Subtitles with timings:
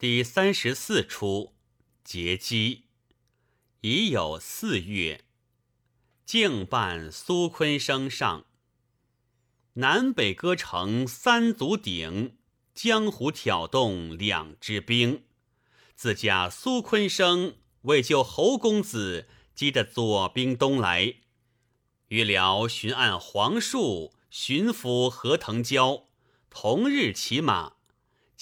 [0.00, 1.52] 第三十四出
[2.02, 2.84] 劫机，
[3.82, 5.26] 已有四月，
[6.24, 8.46] 敬办苏昆生上。
[9.74, 12.38] 南北歌城三足鼎，
[12.74, 15.24] 江湖挑动两支兵。
[15.94, 21.16] 自家苏昆生为救侯公子，急得左兵东来。
[22.08, 26.04] 预料巡按黄树、巡抚何腾蛟
[26.48, 27.74] 同日骑马。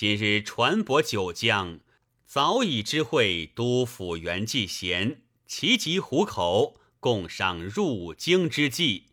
[0.00, 1.80] 今日传播九江，
[2.24, 9.06] 早已知会督府袁继贤，齐集虎口，共商入京之计。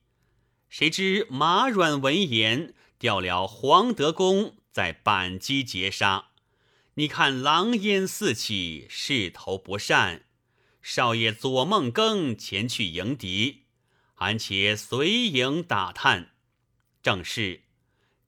[0.70, 6.28] 谁知马软闻言，调了黄德公在板机截杀。
[6.94, 10.26] 你看狼烟四起，势头不善。
[10.84, 13.64] 少爷左梦庚前去迎敌，
[14.18, 16.34] 俺且随营打探。
[17.02, 17.64] 正是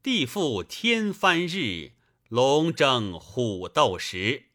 [0.02, 1.92] 地覆天翻日。
[2.30, 4.48] 龙争虎斗时，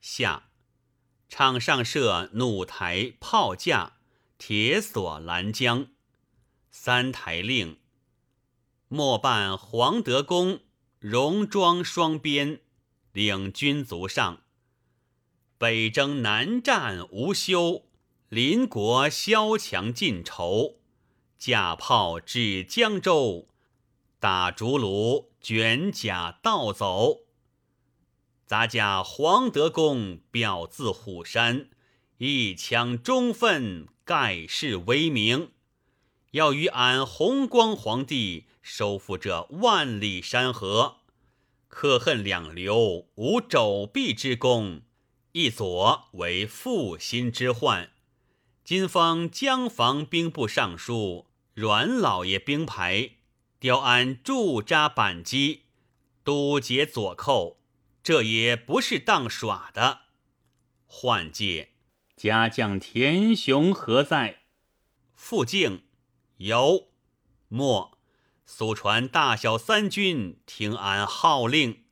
[0.00, 0.48] 下
[1.28, 3.98] 场上设弩台、炮架、
[4.38, 5.88] 铁索拦江
[6.70, 7.78] 三台令。
[8.88, 10.60] 末办黄德公
[10.98, 12.62] 戎装双鞭，
[13.12, 14.44] 领军卒上。
[15.58, 17.84] 北征南战无休，
[18.30, 20.76] 邻国萧强尽愁。
[21.38, 23.48] 架炮至江州。
[24.18, 27.20] 打竹炉，卷甲倒走。
[28.44, 31.70] 咱家黄德公表字虎山，
[32.18, 35.52] 一枪中分，盖世威名。
[36.32, 40.96] 要与俺弘光皇帝收复这万里山河，
[41.68, 44.82] 可恨两流无肘臂之功，
[45.32, 47.92] 一左为负心之患。
[48.62, 51.24] 今封江防兵部尚书，
[51.54, 53.12] 阮老爷兵牌。
[53.60, 55.64] 调安驻扎板机，
[56.22, 57.58] 督截左寇，
[58.04, 60.02] 这也不是当耍的。
[60.86, 61.72] 换界，
[62.14, 64.42] 家将田雄何在？
[65.16, 65.82] 傅敬
[66.36, 66.90] 有。
[67.48, 67.98] 末，
[68.46, 71.82] 苏传大小三军听俺号令，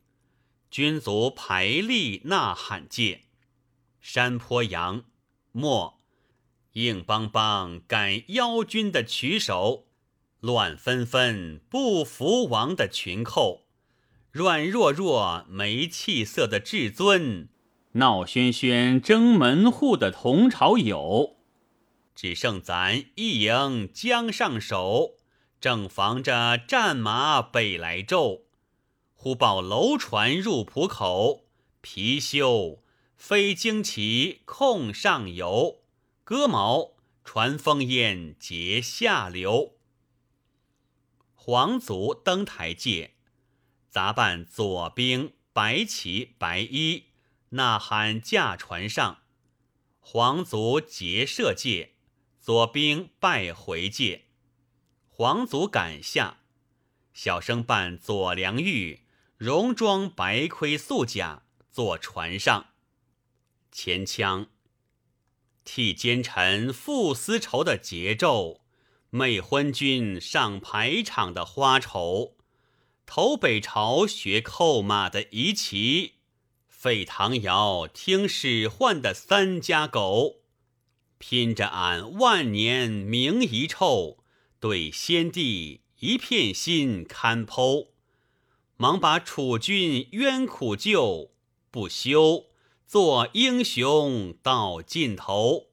[0.70, 3.24] 军卒排立呐喊界。
[4.00, 5.02] 山坡阳，
[5.50, 6.00] 末，
[6.74, 9.85] 硬邦邦赶妖军的曲手。
[10.41, 13.66] 乱纷纷不服王的群寇，
[14.30, 17.48] 软弱弱没气色的至尊，
[17.92, 21.36] 闹喧喧争门户的同朝友，
[22.14, 25.14] 只剩咱一营将上手，
[25.60, 28.42] 正防着战马北来骤。
[29.14, 31.47] 忽报楼船入浦口，
[31.82, 32.80] 貔貅
[33.16, 35.78] 飞旌旗控上游，
[36.22, 36.92] 戈矛
[37.24, 39.75] 传风烟结下流。
[41.48, 43.12] 皇族登台界，
[43.88, 47.04] 杂扮左兵白旗白衣，
[47.50, 49.18] 呐喊驾船上。
[50.00, 51.92] 皇族结射界，
[52.40, 54.24] 左兵拜回界。
[55.08, 56.38] 皇族赶下，
[57.14, 59.04] 小生扮左良玉，
[59.38, 62.70] 戎装白盔素甲，坐船上。
[63.70, 64.48] 前腔
[65.64, 68.66] 替奸臣赴丝绸的节奏。
[69.16, 72.34] 媚昏君上排场的花筹，
[73.06, 76.16] 投北朝学扣马的仪旗，
[76.69, 80.41] 废唐尧听使唤的三家狗，
[81.16, 84.19] 拼着俺万年名遗臭，
[84.60, 87.87] 对先帝一片心堪剖，
[88.77, 91.31] 忙把楚军冤苦救，
[91.71, 92.48] 不休
[92.87, 95.69] 做英雄到尽头，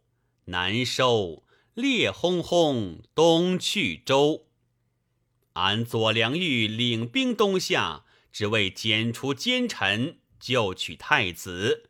[0.46, 1.44] 难收。
[1.76, 4.46] 烈轰轰，东去州。
[5.54, 11.90] 俺左良玉领兵东下，只为剪除奸臣，救取太子。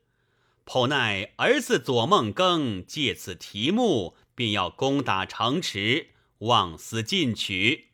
[0.64, 7.90] 颇奈儿子左梦庚借此题目，便要攻打城池，妄思进取。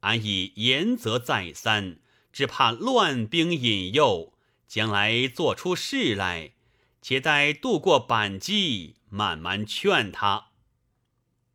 [0.00, 4.34] 俺已言责再三，只怕乱兵引诱，
[4.68, 6.52] 将来做出事来。
[7.00, 10.48] 且待渡过板机，慢慢劝他。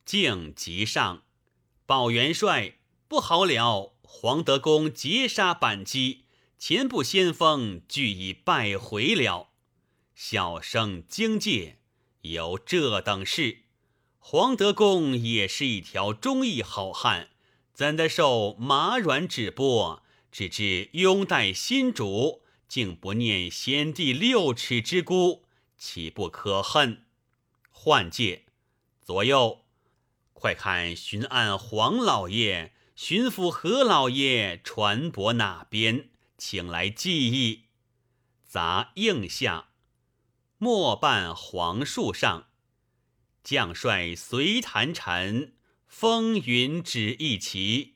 [0.09, 1.21] 敬急上，
[1.85, 3.94] 报元帅不好了！
[4.01, 6.25] 黄德公截杀板机，
[6.57, 9.51] 前部先锋俱已败回了。
[10.15, 11.77] 小生惊介，
[12.21, 13.65] 有这等事？
[14.17, 17.29] 黄德公也是一条忠义好汉，
[17.71, 20.01] 怎的受马软指拨，
[20.31, 25.45] 只知拥戴新主，竟不念先帝六尺之孤，
[25.77, 27.06] 岂不可恨？
[27.69, 28.45] 换界
[29.03, 29.65] 左右。
[30.39, 37.65] 快看巡按黄老爷、巡抚何老爷船舶哪边，请来记忆。
[38.45, 39.71] 砸应下，
[40.57, 42.47] 末伴黄树上。
[43.44, 45.56] 将帅随坛臣，
[45.88, 47.95] 风云只一齐。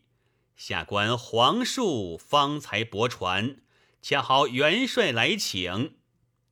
[0.58, 3.62] 下官黄树方才泊船，
[4.02, 5.96] 恰好元帅来请，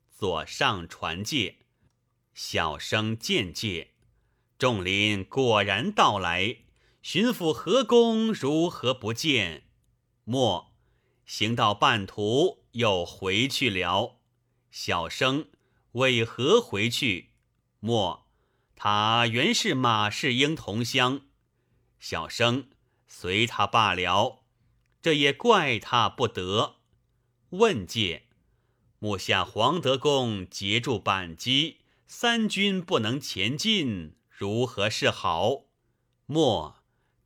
[0.09, 1.57] 左上船界，
[2.33, 3.91] 小声见介。
[4.61, 6.57] 众林果然到来，
[7.01, 9.63] 巡抚何公如何不见？
[10.23, 10.71] 莫
[11.25, 14.19] 行到半途又回去了。
[14.69, 15.47] 小生
[15.93, 17.31] 为何回去？
[17.79, 18.27] 莫
[18.75, 21.21] 他原是马士英同乡。
[21.99, 22.69] 小生。
[23.07, 24.43] 随他罢了，
[25.01, 26.75] 这也怪他不得。
[27.49, 28.27] 问界，
[28.99, 35.65] 目下黄德公截住板机，三军不能前进，如何是好？
[36.25, 36.77] 莫，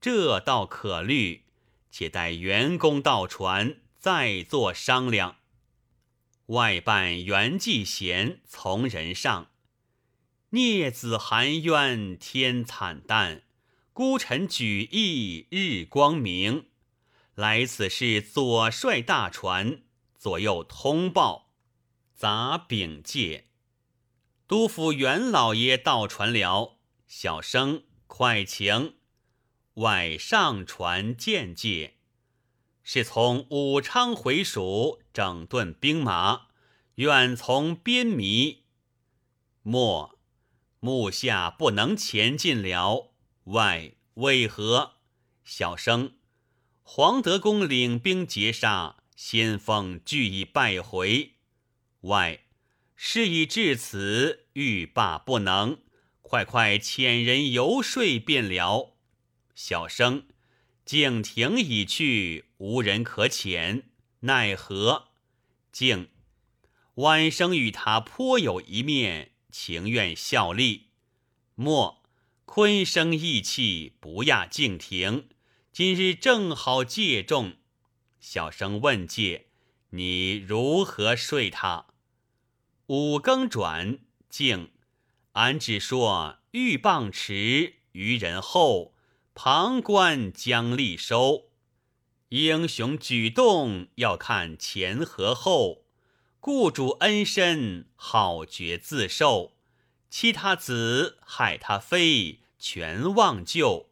[0.01, 1.45] 这倒可虑，
[1.89, 5.37] 且待元公到船，再作商量。
[6.47, 9.49] 外办袁继贤从人上，
[10.49, 13.43] 孽子含冤天惨淡。
[13.93, 16.65] 孤臣举义日光明，
[17.33, 19.83] 来此是左帅大船，
[20.17, 21.53] 左右通报，
[22.13, 23.45] 杂禀介。
[24.45, 26.74] 督府袁老爷到船了，
[27.07, 28.95] 小生快请。
[29.75, 31.95] 外上船见介，
[32.81, 36.47] 是从武昌回蜀，整顿兵马，
[36.95, 38.63] 愿从边迷。
[39.61, 40.17] 末
[40.79, 43.13] 目下不能前进了。
[43.45, 44.93] 外为何？
[45.43, 46.17] 小生
[46.81, 51.33] 黄德公领兵截杀，先锋俱已败回。
[52.01, 52.45] 外
[52.95, 55.81] 事已至此，欲罢不能，
[56.27, 58.95] 快快遣人游说便了。
[59.53, 60.25] 小生
[60.83, 63.83] 敬亭已去，无人可遣，
[64.21, 65.09] 奈何？
[65.71, 66.09] 敬
[66.95, 70.87] 晚生与他颇有一面，情愿效力。
[71.53, 72.03] 莫。
[72.45, 75.29] 昆生义气，不亚敬亭。
[75.71, 77.57] 今日正好借重，
[78.19, 79.47] 小生问借，
[79.91, 81.85] 你如何说他？
[82.87, 84.71] 五更转，敬，
[85.35, 88.93] 俺只说鹬蚌迟，于人后，
[89.33, 91.49] 旁观将力收。
[92.29, 95.83] 英雄举动要看前和后，
[96.39, 99.57] 雇主恩深，好觉自受。
[100.09, 102.39] 欺他子，害他妃。
[102.57, 103.89] 全忘旧，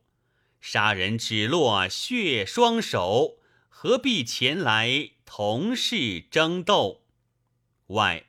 [0.61, 3.37] 杀人只落血双手，
[3.67, 7.03] 何必前来同事争斗？
[7.87, 8.27] 外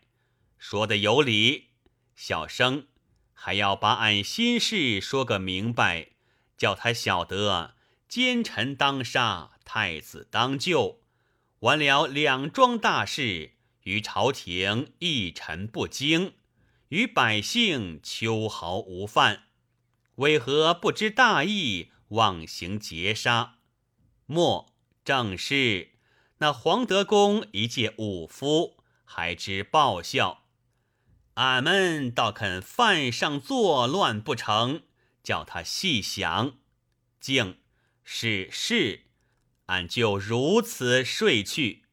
[0.59, 1.69] 说的有理，
[2.17, 2.89] 小生
[3.35, 6.09] 还要把俺心事说个明白，
[6.57, 7.75] 叫他晓得
[8.09, 11.01] 奸臣当杀，太子当救，
[11.61, 13.53] 完了两桩大事，
[13.83, 16.35] 于朝廷一臣不惊，
[16.89, 19.45] 于百姓秋毫无犯。
[20.17, 23.57] 为何不知大义，妄行劫杀？
[24.27, 24.73] 莫
[25.05, 25.91] 正是
[26.39, 30.44] 那黄德公一介武夫，还知报效。
[31.35, 34.83] 俺们倒肯犯上作乱不成？
[35.23, 36.55] 叫他细想。
[37.21, 37.59] 竟
[38.05, 39.07] 是是，
[39.67, 41.85] 俺就如此睡去。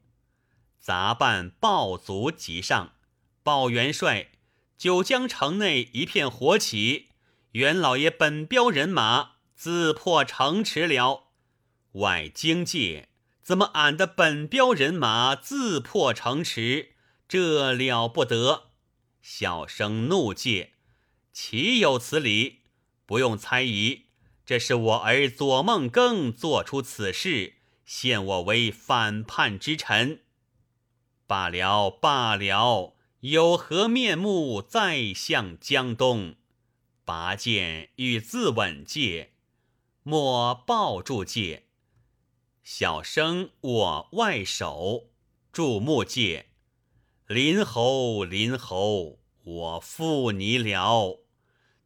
[0.79, 2.93] 杂办报卒即上，
[3.41, 4.31] 报元帅：
[4.77, 7.09] 九江城内一片火起。
[7.53, 11.29] 袁老爷本标人马自破城池了，
[11.93, 13.09] 外惊界
[13.41, 16.93] 怎么俺的本标人马自破城池？
[17.27, 18.70] 这了不得！
[19.21, 20.73] 小生怒戒，
[21.31, 22.61] 岂有此理？
[23.05, 24.05] 不用猜疑，
[24.45, 30.21] 这是我儿左梦庚做出此事，陷我为反叛之臣。
[31.27, 36.35] 罢了罢了，有何面目再向江东？
[37.03, 39.33] 拔剑欲自刎戒，
[40.03, 41.67] 莫抱住戒。
[42.63, 45.09] 小生我外手，
[45.51, 46.50] 注目戒。
[47.33, 51.21] 林侯林侯，我负你了。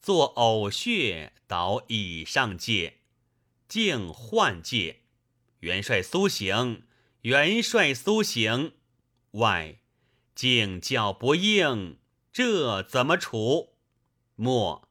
[0.02, 3.02] 做呕血倒以上戒，
[3.68, 5.02] 竟换戒。
[5.60, 6.82] 元帅苏醒，
[7.22, 8.74] 元帅苏醒。
[9.34, 9.78] 外
[10.34, 12.00] 竟叫不应，
[12.34, 13.76] 这怎么处？
[14.34, 14.90] 莫。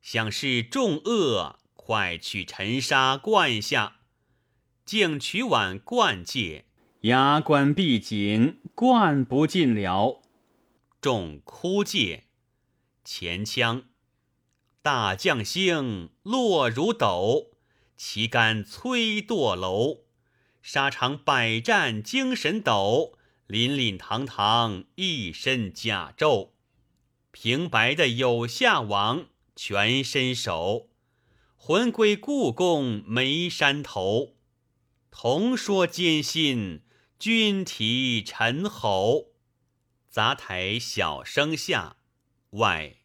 [0.00, 3.98] 想是众恶，快去沉沙灌下，
[4.84, 6.64] 竟取碗灌戒，
[7.02, 10.22] 牙关闭紧，灌不尽了。
[11.00, 12.24] 众哭戒，
[13.04, 13.84] 前腔
[14.80, 17.50] 大将星落如斗，
[17.96, 20.04] 旗杆摧堕楼。
[20.62, 26.50] 沙场百战精神抖，凛凛堂堂一身甲胄，
[27.32, 29.26] 平白的有下王
[29.56, 30.88] 全身守，
[31.56, 34.36] 魂归故宫眉山头。
[35.10, 36.82] 同说艰辛，
[37.22, 39.28] 君提臣吼。
[40.10, 41.94] 杂台小声下，
[42.50, 42.96] 外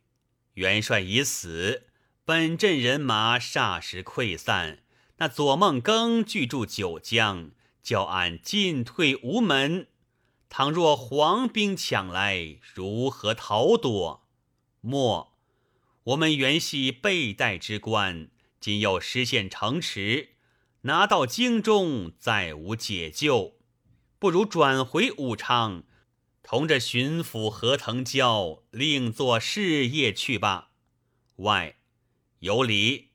[0.53, 1.83] 元帅已死，
[2.25, 4.79] 本镇人马霎时溃散。
[5.17, 7.51] 那左孟庚拒住九江，
[7.83, 9.85] 叫俺进退无门。
[10.49, 14.27] 倘若黄兵抢来，如何逃躲？
[14.81, 15.37] 莫，
[16.05, 20.29] 我们原系备代之官，今又失陷城池，
[20.81, 23.56] 拿到京中再无解救，
[24.19, 25.83] 不如转回武昌，
[26.41, 30.71] 同着巡抚何腾蛟另做事业去吧。
[31.37, 31.75] 外
[32.39, 33.09] 有礼，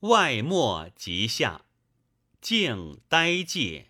[0.00, 1.62] 外莫即下，
[2.40, 3.88] 静呆介。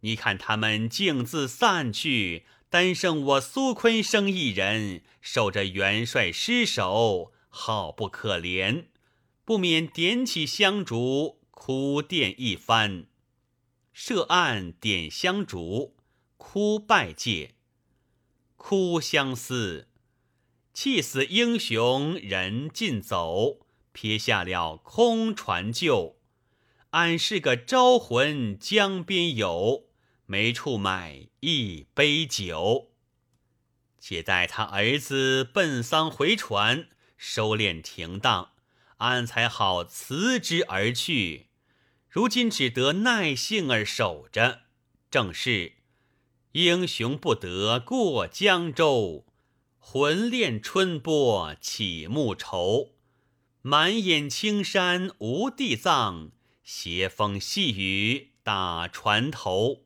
[0.00, 8.86] 你看他们径自散去，单剩我苏坤生一人守着元帅尸首，好不可怜，
[9.44, 13.06] 不免点起香烛，哭奠一番。
[14.02, 15.94] 设案点香烛，
[16.38, 17.54] 哭拜戒，
[18.56, 19.88] 哭相思，
[20.72, 23.58] 气死英雄人尽走，
[23.92, 26.16] 撇下了空船旧。
[26.92, 29.84] 俺是个招魂江边友。
[30.24, 32.92] 没处买一杯酒，
[33.98, 36.88] 且待他儿子奔丧回船，
[37.18, 38.52] 收敛停当，
[38.96, 41.49] 俺才好辞之而去。
[42.10, 44.62] 如今只得耐性儿守着，
[45.12, 45.74] 正是
[46.52, 49.24] 英雄不得过江州，
[49.78, 52.96] 魂恋春波起暮愁。
[53.62, 56.32] 满眼青山无地藏，
[56.64, 59.84] 斜风细雨打船头。